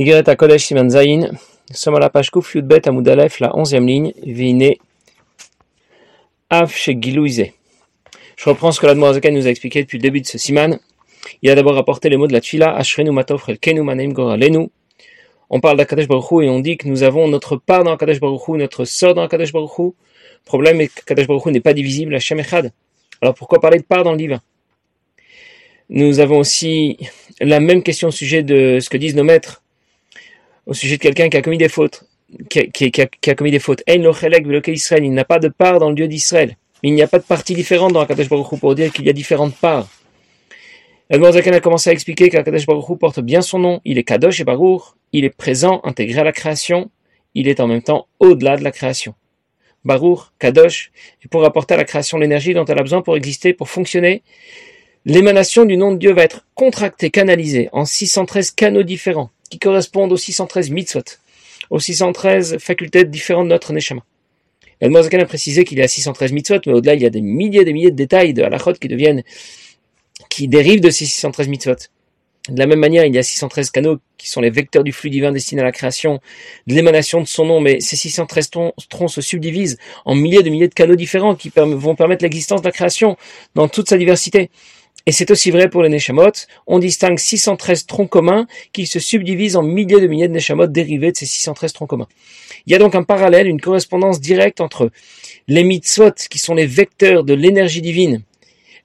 [0.00, 4.14] Yigret Kodesh Siman Zayin, nous sommes à la page Kouf Yudbet Amoudalef, la onzième ligne,
[4.22, 4.76] Vine
[6.48, 7.50] Av Shegilouize.
[8.34, 10.78] Je reprends ce que l'Admorazakan nous a expliqué depuis le début de ce Siman.
[11.42, 14.70] Il a d'abord apporté les mots de la Tfila, Ashrenu Matov Relkenu Maneim Goralenu.
[15.50, 18.48] On parle d'Akadesh Baruch et on dit que nous avons notre part dans Akadesh Baruch
[18.56, 19.92] notre sort dans Akadesh Baruch Le
[20.46, 22.72] problème est que Akadesh Baruch n'est pas divisible, à Echad.
[23.20, 24.40] Alors pourquoi parler de part dans le divin?
[25.90, 26.96] Nous avons aussi
[27.38, 29.62] la même question au sujet de ce que disent nos maîtres
[30.70, 32.04] au sujet de quelqu'un qui a commis des fautes,
[32.48, 33.82] qui, qui, a, commis des fautes.
[33.88, 34.00] Il
[35.12, 36.56] n'a pas de part dans le Dieu d'Israël.
[36.84, 39.10] Il n'y a pas de partie différente dans Akadosh Baruch Hu pour dire qu'il y
[39.10, 39.88] a différentes parts.
[41.12, 43.80] Zakan a commencé à expliquer qu'Akadosh Baruch Hu porte bien son nom.
[43.84, 44.82] Il est Kadosh et Baruch.
[45.12, 46.88] Il est présent, intégré à la création.
[47.34, 49.14] Il est en même temps au-delà de la création.
[49.84, 50.92] Baruch, Kadosh,
[51.24, 54.22] et pour apporter à la création l'énergie dont elle a besoin pour exister, pour fonctionner,
[55.04, 60.12] l'émanation du nom de Dieu va être contractée, canalisée en 613 canaux différents qui correspondent
[60.12, 61.02] aux 613 mitzvot,
[61.68, 64.02] aux 613 facultés différentes de notre neshama.
[64.80, 67.60] El a précisé qu'il y a 613 mitzvot, mais au-delà, il y a des milliers
[67.60, 69.22] et des milliers de détails de halachot qui deviennent,
[70.30, 71.74] qui dérivent de ces 613 mitzvot.
[72.48, 75.10] De la même manière, il y a 613 canaux qui sont les vecteurs du flux
[75.10, 76.20] divin destiné à la création,
[76.66, 78.50] de l'émanation de son nom, mais ces 613
[78.88, 82.66] troncs se subdivisent en milliers de milliers de canaux différents qui vont permettre l'existence de
[82.66, 83.18] la création
[83.54, 84.50] dans toute sa diversité.
[85.06, 86.30] Et c'est aussi vrai pour les Neshamot.
[86.66, 91.12] On distingue 613 troncs communs qui se subdivisent en milliers de milliers de Neshamot dérivés
[91.12, 92.08] de ces 613 troncs communs.
[92.66, 94.90] Il y a donc un parallèle, une correspondance directe entre
[95.48, 98.22] les mitzvot qui sont les vecteurs de l'énergie divine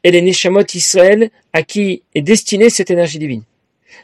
[0.03, 3.43] et les Neshamot Israël à qui est destinée cette énergie divine.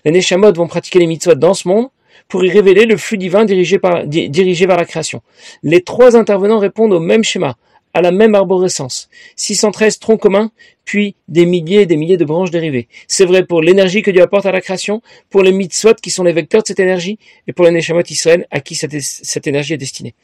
[0.04, 1.88] Les Neshamot vont pratiquer les mitzvot dans ce monde
[2.28, 5.22] pour y révéler le flux divin dirigé, par, dirigé vers la création.
[5.64, 7.58] Les trois intervenants répondent au même schéma,
[7.94, 9.10] à la même arborescence.
[9.36, 10.52] 613 troncs communs,
[10.86, 12.88] puis des milliers et des milliers de branches dérivées.
[13.08, 16.24] C'est vrai pour l'énergie que Dieu apporte à la création, pour les mitzvot qui sont
[16.24, 19.78] les vecteurs de cette énergie, et pour les Neshamot Israël à qui cette, énergie est
[19.78, 20.16] destinée.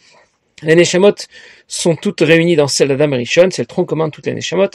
[0.63, 1.13] Les Neshamot
[1.67, 4.69] sont toutes réunies dans celle d'Adam Rishon, c'est le tronc commun de toutes les Neshamot,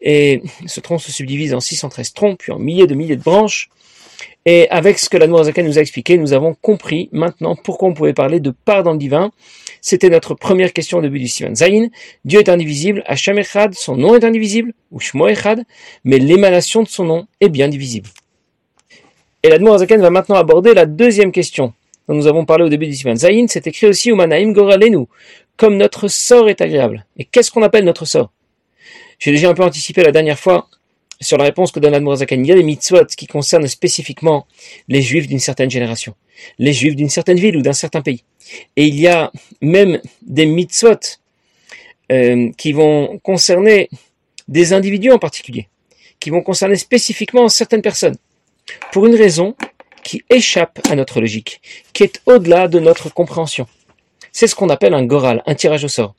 [0.00, 3.70] et ce tronc se subdivise en 613 troncs, puis en milliers de milliers de branches,
[4.44, 7.94] et avec ce que la Noirzakan nous a expliqué, nous avons compris maintenant pourquoi on
[7.94, 9.30] pouvait parler de part dans le divin.
[9.80, 11.88] C'était notre première question au début du Sivan Zayin.
[12.24, 15.64] Dieu est indivisible, Hashem Echad, son nom est indivisible, ou Shmo Echad,
[16.04, 18.08] mais l'émanation de son nom est bien divisible.
[19.42, 21.72] Et la Noirzakan va maintenant aborder la deuxième question
[22.08, 23.46] dont nous avons parlé au début du Sivan Zayin.
[23.48, 25.06] C'est écrit aussi Umanaim Goralenu,
[25.56, 27.06] comme notre sort est agréable.
[27.16, 28.32] Et qu'est-ce qu'on appelle notre sort?
[29.18, 30.68] J'ai déjà un peu anticipé la dernière fois
[31.22, 32.36] sur la réponse que donne Admorazakan.
[32.36, 34.46] Il y a des mitzvot qui concernent spécifiquement
[34.88, 36.14] les juifs d'une certaine génération,
[36.58, 38.24] les juifs d'une certaine ville ou d'un certain pays.
[38.76, 41.18] Et il y a même des mitzvot
[42.10, 43.88] euh, qui vont concerner
[44.48, 45.68] des individus en particulier,
[46.20, 48.16] qui vont concerner spécifiquement certaines personnes,
[48.90, 49.54] pour une raison
[50.02, 51.60] qui échappe à notre logique,
[51.92, 53.66] qui est au-delà de notre compréhension.
[54.32, 56.14] C'est ce qu'on appelle un goral, un tirage au sort.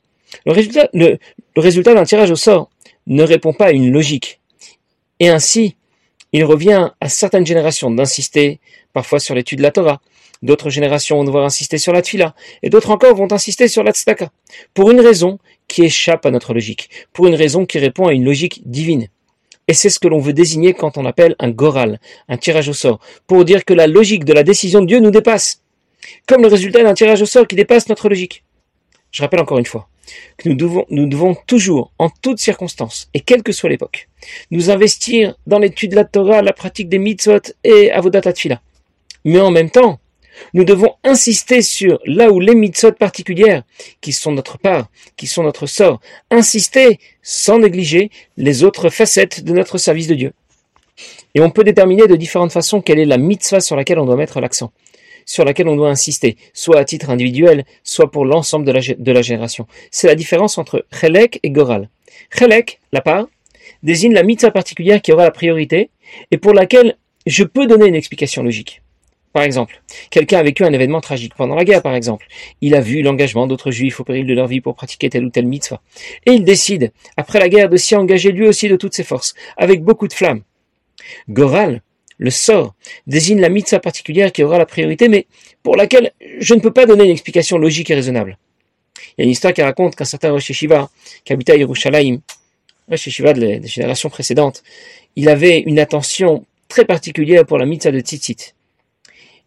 [0.46, 2.70] Le résultat d'un tirage au sort
[3.06, 4.40] ne répond pas à une logique,
[5.20, 5.76] et ainsi,
[6.32, 8.60] il revient à certaines générations d'insister
[8.92, 10.00] parfois sur l'étude de la Torah.
[10.42, 12.34] D'autres générations vont devoir insister sur la Tfila.
[12.62, 13.92] Et d'autres encore vont insister sur la.
[14.74, 15.38] Pour une raison
[15.68, 16.90] qui échappe à notre logique.
[17.12, 19.08] Pour une raison qui répond à une logique divine.
[19.68, 21.98] Et c'est ce que l'on veut désigner quand on appelle un goral,
[22.28, 23.00] un tirage au sort.
[23.26, 25.62] Pour dire que la logique de la décision de Dieu nous dépasse.
[26.26, 28.44] Comme le résultat d'un tirage au sort qui dépasse notre logique.
[29.12, 29.88] Je rappelle encore une fois
[30.36, 34.08] que nous devons, toujours, en toutes circonstances, et quelle que soit l'époque,
[34.50, 38.60] nous investir dans l'étude de la Torah, la pratique des mitzvot et avodat tfila.
[39.24, 40.00] Mais en même temps,
[40.52, 43.62] nous devons insister sur là où les mitzvot particulières,
[44.00, 46.00] qui sont notre part, qui sont notre sort,
[46.30, 50.32] insister sans négliger les autres facettes de notre service de Dieu.
[51.34, 54.16] Et on peut déterminer de différentes façons quelle est la mitzvah sur laquelle on doit
[54.16, 54.72] mettre l'accent
[55.26, 59.66] sur laquelle on doit insister, soit à titre individuel, soit pour l'ensemble de la, génération.
[59.90, 61.88] C'est la différence entre Chelek et Goral.
[62.36, 63.26] Chelek, la part,
[63.82, 65.90] désigne la mitzvah particulière qui aura la priorité
[66.30, 66.96] et pour laquelle
[67.26, 68.82] je peux donner une explication logique.
[69.32, 72.28] Par exemple, quelqu'un a vécu un événement tragique pendant la guerre, par exemple.
[72.60, 75.30] Il a vu l'engagement d'autres juifs au péril de leur vie pour pratiquer telle ou
[75.30, 75.82] telle mitzvah.
[76.24, 79.34] Et il décide, après la guerre, de s'y engager lui aussi de toutes ses forces,
[79.56, 80.42] avec beaucoup de flammes.
[81.28, 81.82] Goral,
[82.18, 82.74] le sort
[83.06, 85.26] désigne la mitzvah particulière qui aura la priorité, mais
[85.62, 88.38] pour laquelle je ne peux pas donner une explication logique et raisonnable.
[89.16, 90.90] Il y a une histoire qui raconte qu'un certain Rosh Yeshiva,
[91.24, 92.20] qui habitait à Yerushalayim,
[92.88, 94.62] Rosh Yeshiva de des générations précédentes,
[95.16, 98.54] il avait une attention très particulière pour la mitzvah de tzitzit.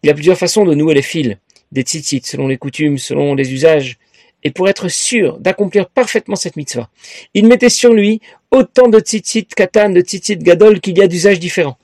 [0.02, 1.36] Il a plusieurs façons de nouer les fils
[1.72, 3.98] des tzitzit, selon les coutumes, selon les usages,
[4.44, 6.88] et pour être sûr d'accomplir parfaitement cette mitzvah.
[7.34, 11.38] Il mettait sur lui autant de tzitzit katan, de tzitzit gadol qu'il y a d'usages
[11.38, 11.77] différents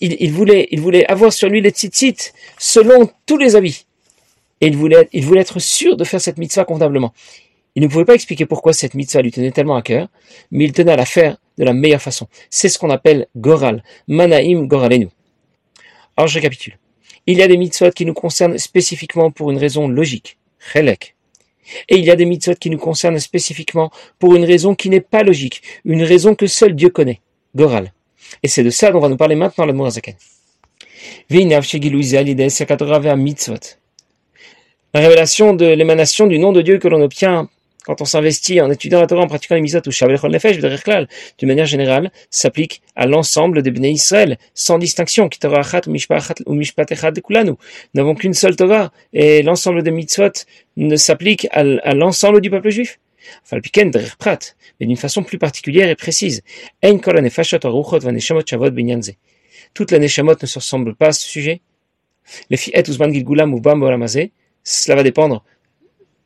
[0.00, 3.86] il, voulait, avoir sur lui les tzitzit selon tous les avis.
[4.60, 7.12] Et il voulait, être sûr de faire cette mitzvah convenablement.
[7.74, 10.08] Il ne pouvait pas expliquer pourquoi cette mitzvah lui tenait tellement à cœur,
[10.50, 12.26] mais il tenait à la faire de la meilleure façon.
[12.48, 15.08] C'est ce qu'on appelle goral, manaim goralenu.
[16.16, 16.78] Alors je récapitule.
[17.26, 21.16] Il y a des mitzvot qui nous concernent spécifiquement pour une raison logique, chelek.
[21.88, 25.00] Et il y a des mitzvot qui nous concernent spécifiquement pour une raison qui n'est
[25.00, 27.20] pas logique, une raison que seul Dieu connaît,
[27.54, 27.92] goral.
[28.42, 30.14] Et c'est de ça dont va nous parler maintenant le Zaken.
[34.94, 37.48] La révélation de l'émanation du nom de Dieu que l'on obtient
[37.86, 41.48] quand on s'investit en étudiant la Torah, en pratiquant les misot ou Shabbat Nefesh, d'une
[41.48, 45.30] manière générale, s'applique à l'ensemble des Bnei Israël, sans distinction.
[45.86, 47.56] Nous
[47.94, 50.32] n'avons qu'une seule Torah, et l'ensemble des mitzvot
[50.76, 51.62] ne s'applique à,
[51.94, 52.98] l'ensemble du peuple juif.
[53.52, 56.42] Mais d'une façon plus particulière et précise.
[59.74, 61.60] Toutes les neshamot ne se ressemblent pas à ce sujet.
[62.50, 62.74] Les filles
[64.64, 65.44] cela va dépendre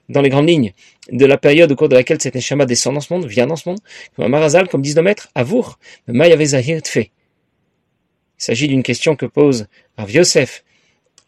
[0.08, 0.73] dans les grandes lignes
[1.12, 3.56] de la période au cours de laquelle cette neshama descend dans ce monde, vient dans
[3.56, 3.79] ce monde,
[4.17, 5.05] comme marazal, comme disent nos
[5.35, 7.11] avour, fait.
[8.38, 9.67] Il s'agit d'une question que pose
[9.97, 10.64] Rav Yosef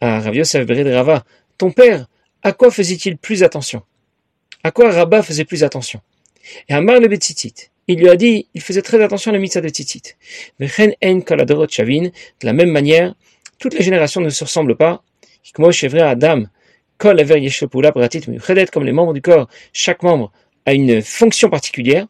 [0.01, 1.23] à Rav Yosef Rava.
[1.57, 2.07] Ton père,
[2.41, 3.83] à quoi faisait-il plus attention?
[4.63, 6.01] À quoi Rabat faisait plus attention?
[6.69, 9.59] Et Amar le Betzitit, il lui a dit, il faisait très attention à la mitzvah
[9.59, 10.15] de Tzitzit.
[10.59, 10.67] De
[12.43, 13.13] la même manière,
[13.59, 15.03] toutes les générations ne se ressemblent pas.
[15.57, 16.43] Adam,
[16.97, 20.31] comme les membres du corps, chaque membre
[20.65, 22.07] a une fonction particulière.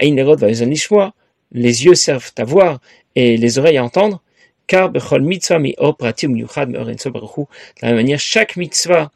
[0.00, 2.80] Les yeux servent à voir
[3.14, 4.20] et les oreilles à entendre.
[4.66, 5.20] Car de la
[7.82, 9.12] même manière, chaque mitzvah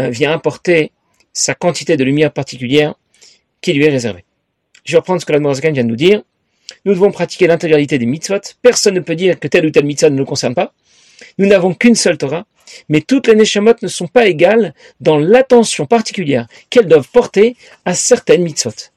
[0.00, 0.92] euh, vient apporter
[1.34, 2.94] sa quantité de lumière particulière
[3.60, 4.24] qui lui est réservée.
[4.84, 6.22] Je vais reprendre ce que la vient de nous dire.
[6.84, 8.40] Nous devons pratiquer l'intégralité des mitzvot.
[8.62, 10.72] Personne ne peut dire que tel ou tel mitzvah ne nous concerne pas.
[11.38, 12.46] Nous n'avons qu'une seule Torah.
[12.88, 17.94] Mais toutes les neshamot ne sont pas égales dans l'attention particulière qu'elles doivent porter à
[17.94, 18.90] certaines mitzvot.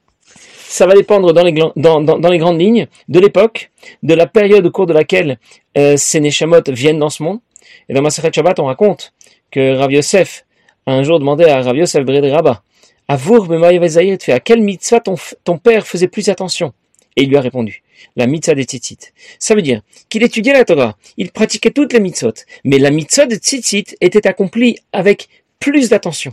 [0.68, 3.70] Ça va dépendre dans les, grandes lignes de l'époque,
[4.02, 5.38] de la période au cours de laquelle
[5.76, 7.40] euh, ces neshamot viennent dans ce monde.
[7.88, 9.14] Et dans Masachet Shabbat, on raconte
[9.50, 10.44] que Rav Yosef
[10.92, 12.62] un jour demandé à Rav Yosef Bred Rabba,
[13.08, 16.72] à à quelle mitzvah ton, père faisait plus attention?
[17.16, 17.82] Et il lui a répondu,
[18.16, 18.98] la mitzvah des tzitzit.
[19.38, 22.32] Ça veut dire qu'il étudiait la Torah, il pratiquait toutes les mitzvot,
[22.64, 26.32] mais la mitzvah de tzitzit était accomplie avec plus d'attention.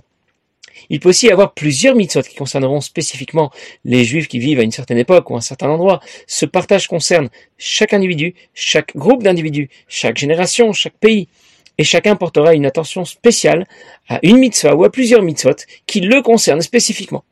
[0.89, 3.51] Il peut aussi y avoir plusieurs mitzvot qui concerneront spécifiquement
[3.83, 6.01] les juifs qui vivent à une certaine époque ou à un certain endroit.
[6.27, 11.27] Ce partage concerne chaque individu, chaque groupe d'individus, chaque génération, chaque pays.
[11.77, 13.65] Et chacun portera une attention spéciale
[14.07, 15.55] à une mitzvah ou à plusieurs mitzvot
[15.87, 17.23] qui le concernent spécifiquement.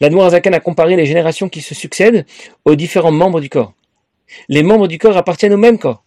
[0.00, 2.26] L'Admorazakan a comparé les générations qui se succèdent
[2.64, 3.74] aux différents membres du corps.
[4.48, 6.04] Les membres du corps appartiennent au même corps.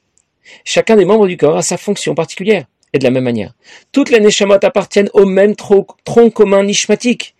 [0.65, 2.65] Chacun des membres du corps a sa fonction particulière.
[2.95, 3.55] Et de la même manière,
[3.91, 5.87] toutes les neshamot appartiennent au même tronc,
[6.31, 7.33] commun nishmatique.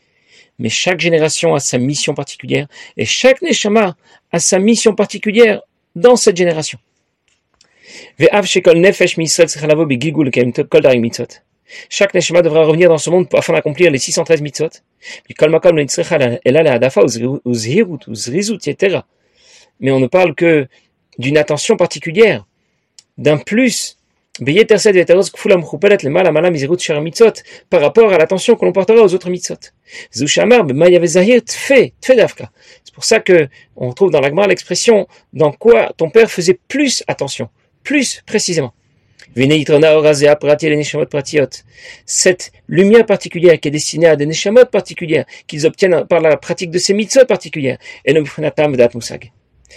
[0.57, 3.95] Mais chaque génération a sa mission particulière et chaque neshama
[4.31, 5.61] a sa mission particulière
[5.95, 6.79] dans cette génération.
[11.89, 14.69] Chaque Neshama devra revenir dans ce monde afin d'accomplir les 613 mitzvot.
[19.79, 20.67] Mais on ne parle que
[21.17, 22.45] d'une attention particulière,
[23.17, 23.97] d'un plus,
[27.69, 29.55] par rapport à l'attention que l'on portera aux autres mitzvot.
[30.11, 30.25] C'est
[32.93, 37.49] pour ça que on trouve dans l'Agmar l'expression dans quoi ton père faisait plus attention,
[37.83, 38.73] plus précisément.
[42.05, 46.69] Cette lumière particulière qui est destinée à des neshamot particulières, qu'ils obtiennent par la pratique
[46.69, 47.79] de ces mitzvot particulières,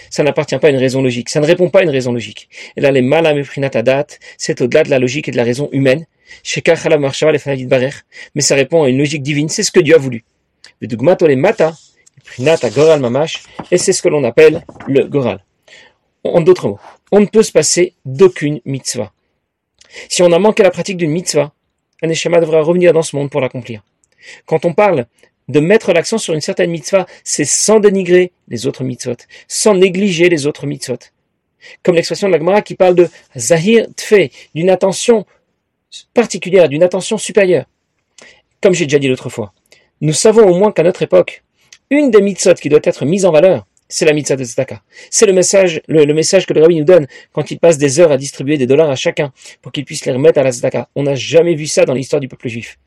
[0.09, 2.49] ça n'appartient pas à une raison logique, ça ne répond pas à une raison logique.
[2.75, 4.05] Et là, les malameprinatadat,
[4.37, 6.05] c'est au-delà de la logique et de la raison humaine.
[8.35, 10.23] Mais ça répond à une logique divine, c'est ce que Dieu a voulu.
[13.71, 15.43] Et c'est ce que l'on appelle le goral.
[16.23, 16.79] En d'autres mots,
[17.11, 19.13] on ne peut se passer d'aucune mitzvah.
[20.09, 21.53] Si on a manqué la pratique d'une mitzvah,
[22.01, 23.83] un devra revenir dans ce monde pour l'accomplir.
[24.45, 25.05] Quand on parle
[25.47, 29.15] de mettre l'accent sur une certaine mitzvah, c'est sans dénigrer les autres mitzvot,
[29.47, 30.99] sans négliger les autres mitzvot.
[31.83, 35.25] Comme l'expression de la Gemara qui parle de zahir tfe, d'une attention
[36.13, 37.65] particulière, d'une attention supérieure.
[38.61, 39.53] Comme j'ai déjà dit l'autre fois,
[40.01, 41.43] nous savons au moins qu'à notre époque,
[41.89, 44.81] une des mitzvot qui doit être mise en valeur, c'est la mitzvah de tzedaka.
[45.09, 48.11] C'est le message, le, message que le rabbi nous donne quand il passe des heures
[48.11, 50.89] à distribuer des dollars à chacun pour qu'il puisse les remettre à la tzedaka.
[50.95, 52.77] On n'a jamais vu ça dans l'histoire du peuple juif.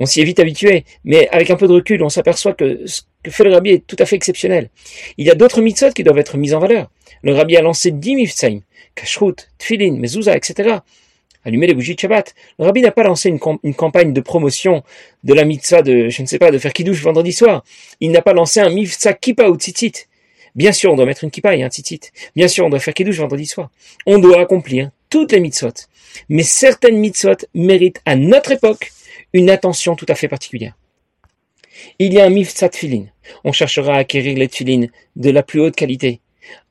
[0.00, 3.02] On s'y est vite habitué, mais avec un peu de recul, on s'aperçoit que ce
[3.22, 4.70] que fait le rabbi est tout à fait exceptionnel.
[5.18, 6.90] Il y a d'autres mitzvot qui doivent être mises en valeur.
[7.22, 8.60] Le rabbi a lancé dix mifsaim,
[8.94, 10.78] kashrut, tfilin, mezouza, etc.
[11.44, 12.34] Allumer les bougies de Shabbat.
[12.58, 14.82] Le rabbi n'a pas lancé une, campagne de promotion
[15.24, 17.64] de la mitzvah de, je ne sais pas, de faire kiddush vendredi soir.
[18.00, 20.06] Il n'a pas lancé un mitzvah kippa ou tzitzit.
[20.54, 22.12] Bien sûr, on doit mettre une kippa et un tzitzit.
[22.36, 23.70] Bien sûr, on doit faire kiddush vendredi soir.
[24.06, 25.72] On doit accomplir toutes les mitzvot.
[26.28, 28.92] Mais certaines mitzvot méritent à notre époque
[29.32, 30.74] une attention tout à fait particulière.
[31.98, 33.06] Il y a un mitzvah tfilin.
[33.42, 36.20] On cherchera à acquérir les tfilin de la plus haute qualité.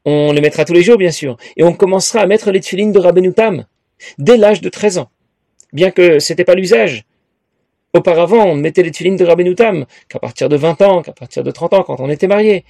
[0.06, 1.38] On les mettra tous les jours, bien sûr.
[1.58, 3.66] Et on commencera à mettre les tfilin de Rabbeinu Tam
[4.18, 5.10] dès l'âge de 13 ans.
[5.74, 7.06] Bien que c'était pas l'usage.
[7.94, 11.52] Auparavant, on mettait les tfilin de Rabbeinu qu'à partir de 20 ans, qu'à partir de
[11.52, 12.64] 30 ans, quand on était marié.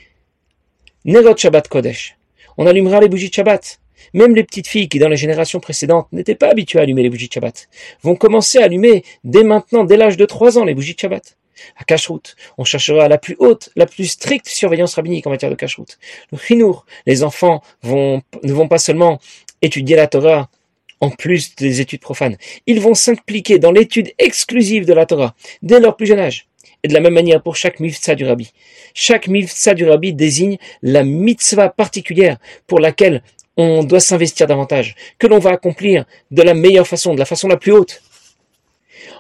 [1.06, 2.18] Nerot Shabbat Kodesh.
[2.58, 3.80] On allumera les bougies de Shabbat.
[4.14, 7.10] Même les petites filles qui, dans les générations précédentes, n'étaient pas habituées à allumer les
[7.10, 7.70] bougies de Shabbat,
[8.02, 11.38] vont commencer à allumer dès maintenant, dès l'âge de 3 ans, les bougies de Shabbat.
[11.78, 15.56] À Kashrut, on cherchera la plus haute, la plus stricte surveillance rabbinique en matière de
[15.56, 16.00] Kashrut.
[16.32, 19.20] Le Chinour, les enfants ne vont pas seulement
[19.62, 20.50] étudier la Torah
[21.02, 22.38] en plus des études profanes.
[22.68, 26.48] Ils vont s'impliquer dans l'étude exclusive de la Torah dès leur plus jeune âge.
[26.84, 28.52] Et de la même manière pour chaque mitzvah du rabbi.
[28.94, 33.22] Chaque mitzvah du rabbi désigne la mitzvah particulière pour laquelle
[33.58, 37.48] on doit s'investir davantage, que l'on va accomplir de la meilleure façon, de la façon
[37.48, 38.02] la plus haute.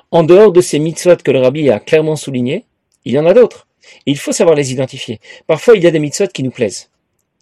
[0.10, 2.66] En dehors de ces mitzvot que le rabbi a clairement souligné,
[3.06, 3.68] il y en a d'autres.
[4.06, 5.20] il faut savoir les identifier.
[5.48, 6.90] Parfois, il y a des mitzvot qui nous plaisent.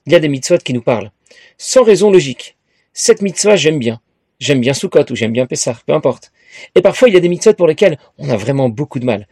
[0.05, 1.11] Il y a des mitzvot qui nous parlent.
[1.57, 2.55] Sans raison logique.
[2.93, 4.01] Cette mitzvah, j'aime bien.
[4.39, 6.31] J'aime bien Sukkot ou j'aime bien Pessah, peu importe.
[6.75, 9.27] Et parfois, il y a des mitzvot pour lesquels on a vraiment beaucoup de mal.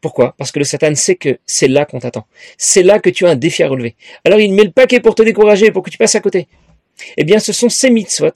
[0.00, 0.34] Pourquoi?
[0.38, 2.26] Parce que le Satan sait que c'est là qu'on t'attend.
[2.56, 3.96] C'est là que tu as un défi à relever.
[4.24, 6.48] Alors il met le paquet pour te décourager, pour que tu passes à côté.
[7.16, 8.32] Eh bien, ce sont ces mitzvot,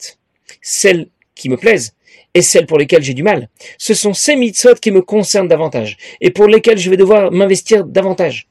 [0.61, 1.93] celles qui me plaisent,
[2.35, 3.49] et celles pour lesquelles j'ai du mal.
[3.77, 7.85] Ce sont ces mitzvot qui me concernent davantage et pour lesquelles je vais devoir m'investir
[7.85, 8.47] davantage.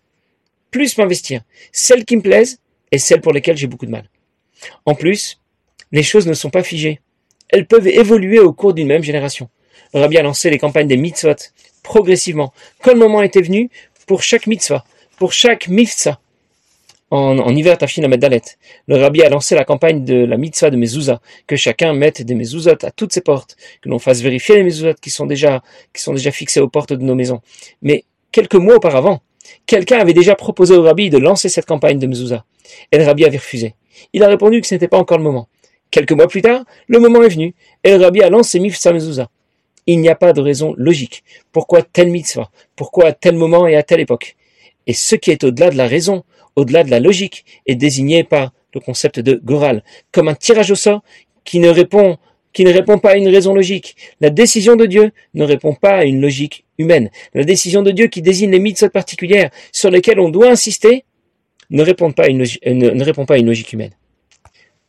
[0.71, 1.43] Plus m'investir.
[1.71, 2.59] Celles qui me plaisent
[2.91, 4.09] et celles pour lesquelles j'ai beaucoup de mal.
[4.87, 5.41] En plus,
[5.93, 7.01] les choses ne sont pas figées.
[7.55, 9.49] Elles peuvent évoluer au cours d'une même génération.
[9.95, 11.37] Le rabbi a lancé les campagnes des mitzvot
[11.85, 13.71] progressivement, quand le moment était venu,
[14.09, 14.85] pour chaque mitzvah,
[15.19, 16.19] pour chaque mitzvah
[17.13, 18.43] en, en hiver Tafshin Dalet.
[18.89, 22.35] Le rabbi a lancé la campagne de la mitzvah de mezouza, que chacun mette des
[22.35, 26.03] mezuzot à toutes ses portes, que l'on fasse vérifier les mezuzot qui sont déjà qui
[26.03, 27.41] sont déjà fixés aux portes de nos maisons.
[27.83, 29.21] Mais quelques mois auparavant,
[29.67, 32.45] quelqu'un avait déjà proposé au rabbi de lancer cette campagne de mezouza,
[32.91, 33.77] et le rabbi avait refusé.
[34.13, 35.47] Il a répondu que ce n'était pas encore le moment.
[35.95, 39.31] Quelques mois plus tard, le moment est venu, et le rabbi a lancé Mifsa Mezouza.
[39.87, 41.23] Il n'y a pas de raison logique.
[41.53, 42.51] Pourquoi telle mitzvah?
[42.75, 44.35] Pourquoi à tel moment et à telle époque?
[44.89, 46.25] Et ce qui est au-delà de la raison,
[46.57, 50.75] au-delà de la logique, est désigné par le concept de Goral, comme un tirage au
[50.75, 51.05] sort
[51.45, 52.19] qui ne répond
[52.53, 53.95] qui ne répond pas à une raison logique.
[54.21, 57.09] La décision de Dieu ne répond pas à une logique humaine.
[57.35, 61.05] La décision de Dieu qui désigne les mitzvot particulières sur lesquelles on doit insister
[61.71, 62.39] ne, répond pas à une
[63.47, 63.93] logique humaine.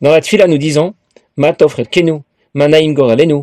[0.06, 0.94] Dans la tfila, nous disons,
[1.36, 2.20] Matofret Kenu,
[2.54, 3.42] Manaim Goralenu,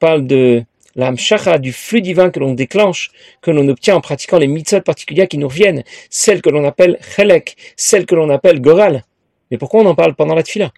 [0.00, 0.64] parle de
[0.96, 4.80] l'âme shacha, du flux divin que l'on déclenche, que l'on obtient en pratiquant les mitzvot
[4.80, 9.04] particulières qui nous reviennent, celles que l'on appelle chelek, celles que l'on appelle goral.
[9.52, 10.72] Mais pourquoi on en parle pendant la tfila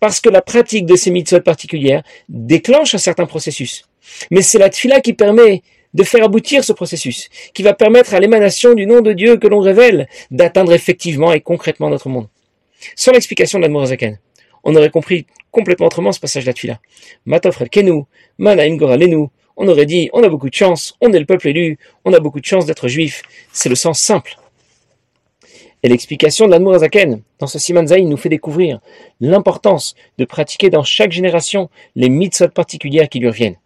[0.00, 3.84] Parce que la pratique de ces mitzvot particulières déclenche un certain processus.
[4.30, 5.62] Mais c'est la tfila qui permet
[5.92, 9.46] de faire aboutir ce processus, qui va permettre à l'émanation du nom de Dieu que
[9.46, 12.28] l'on révèle d'atteindre effectivement et concrètement notre monde.
[12.96, 14.18] Sans l'explication de l'Admorazaken,
[14.64, 16.80] on aurait compris complètement autrement ce passage là
[17.26, 18.04] Matofrel Kenu,
[18.38, 18.78] Manaim.
[19.56, 22.20] On aurait dit, on a beaucoup de chance, on est le peuple élu, on a
[22.20, 23.22] beaucoup de chance d'être juif.
[23.52, 24.36] C'est le sens simple.
[25.82, 26.78] Et l'explication de l'Admour
[27.38, 28.80] dans ce Siman Zayin nous fait découvrir
[29.20, 33.56] l'importance de pratiquer dans chaque génération les mitzvot particulières qui lui reviennent.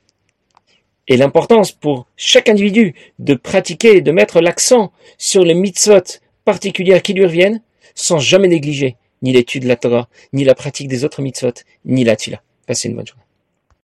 [1.08, 7.12] Et l'importance pour chaque individu de pratiquer, de mettre l'accent sur les mitzvot particulières qui
[7.12, 7.62] lui reviennent,
[7.94, 8.96] sans jamais négliger
[9.26, 11.52] ni l'étude de la Torah, ni la pratique des autres mitzvot,
[11.84, 12.42] ni la tila.
[12.64, 13.25] Passez une bonne journée.